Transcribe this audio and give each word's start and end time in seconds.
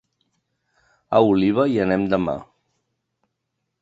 A 1.17 1.21
Oliva 1.33 1.67
hi 1.73 1.77
anem 1.85 2.07
demà. 2.15 2.35